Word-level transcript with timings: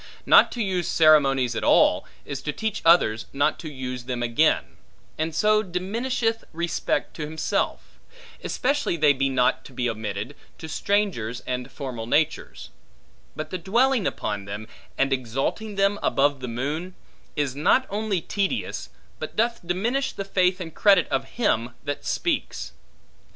Not 0.25 0.51
to 0.53 0.63
use 0.63 0.87
ceremonies 0.87 1.55
at 1.55 1.63
all, 1.63 2.07
is 2.25 2.41
to 2.41 2.51
teach 2.51 2.81
others 2.83 3.27
not 3.33 3.59
to 3.59 3.71
use 3.71 4.05
them 4.05 4.23
again; 4.23 4.77
and 5.15 5.35
so 5.35 5.61
diminisheth 5.61 6.43
respect 6.53 7.13
to 7.17 7.21
himself; 7.27 7.99
especially 8.43 8.97
they 8.97 9.13
be 9.13 9.29
not 9.29 9.63
to 9.65 9.73
be 9.73 9.87
omitted, 9.87 10.35
to 10.57 10.67
strangers 10.67 11.41
and 11.41 11.71
formal 11.71 12.07
natures; 12.07 12.71
but 13.35 13.51
the 13.51 13.59
dwelling 13.59 14.07
upon 14.07 14.45
them, 14.45 14.67
and 14.97 15.13
exalting 15.13 15.75
them 15.75 15.99
above 16.01 16.39
the 16.39 16.47
moon, 16.47 16.95
is 17.35 17.55
not 17.55 17.85
only 17.91 18.21
tedious, 18.21 18.89
but 19.19 19.35
doth 19.35 19.61
diminish 19.63 20.13
the 20.13 20.25
faith 20.25 20.59
and 20.59 20.73
credit 20.73 21.07
of 21.09 21.25
him 21.37 21.75
that 21.83 22.03
speaks. 22.03 22.71